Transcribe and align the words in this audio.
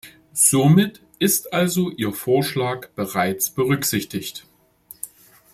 Somit 0.33 1.03
ist 1.19 1.53
also 1.53 1.91
Ihr 1.91 2.11
Vorschlag 2.11 2.87
bereits 2.95 3.51
berücksichtigt. 3.51 4.47